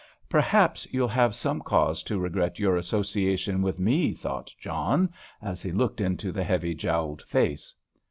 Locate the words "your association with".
2.57-3.77